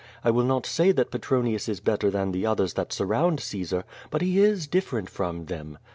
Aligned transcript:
I 0.25 0.31
will 0.31 0.45
not 0.45 0.65
say 0.65 0.91
that 0.93 1.11
Petronius 1.11 1.69
is 1.69 1.79
better 1.79 2.09
than 2.09 2.31
the 2.31 2.43
others 2.43 2.73
that 2.73 2.91
surround 2.91 3.39
Caesar, 3.39 3.83
but 4.09 4.23
he 4.23 4.39
is 4.39 4.65
different 4.65 5.11
from 5.11 5.45
them. 5.45 5.77